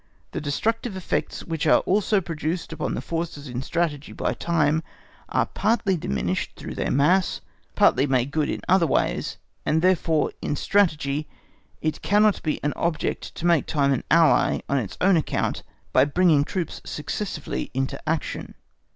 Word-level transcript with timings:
The 0.31 0.41
destructive 0.41 0.97
effects 0.97 1.43
which 1.43 1.67
are 1.67 1.81
also 1.81 2.21
produced 2.21 2.73
upon 2.73 2.95
the 2.95 3.01
forces 3.03 3.47
in 3.47 3.61
Strategy 3.61 4.13
by 4.13 4.33
time, 4.33 4.81
are 5.29 5.45
partly 5.45 5.95
diminished 5.95 6.53
through 6.55 6.73
their 6.73 6.89
mass, 6.89 7.39
partly 7.75 8.07
made 8.07 8.31
good 8.31 8.49
in 8.49 8.61
other 8.67 8.87
ways, 8.87 9.37
and, 9.63 9.83
therefore, 9.83 10.31
in 10.41 10.55
Strategy 10.55 11.27
it 11.83 12.01
cannot 12.01 12.41
be 12.41 12.59
an 12.63 12.73
object 12.75 13.35
to 13.35 13.45
make 13.45 13.67
time 13.67 13.93
an 13.93 14.03
ally 14.09 14.61
on 14.67 14.79
its 14.79 14.97
own 15.01 15.17
account 15.17 15.61
by 15.93 16.03
bringing 16.05 16.43
troops 16.45 16.81
successively 16.83 17.69
into 17.75 18.01
action. 18.09 18.55